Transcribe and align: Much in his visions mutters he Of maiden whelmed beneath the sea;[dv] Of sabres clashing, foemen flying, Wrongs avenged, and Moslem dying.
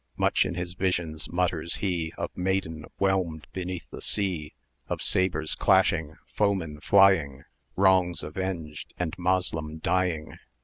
Much 0.17 0.47
in 0.47 0.55
his 0.55 0.73
visions 0.73 1.29
mutters 1.29 1.75
he 1.75 2.11
Of 2.17 2.35
maiden 2.35 2.85
whelmed 2.97 3.45
beneath 3.53 3.87
the 3.91 4.01
sea;[dv] 4.01 4.53
Of 4.91 4.99
sabres 5.03 5.53
clashing, 5.53 6.15
foemen 6.25 6.81
flying, 6.81 7.43
Wrongs 7.75 8.23
avenged, 8.23 8.95
and 8.97 9.13
Moslem 9.19 9.77
dying. 9.77 10.39